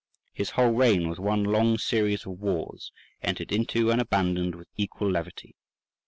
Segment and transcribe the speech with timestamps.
[0.33, 5.11] His whole reign was one long series of wars, entered into and abandoned with equal
[5.11, 5.53] levity.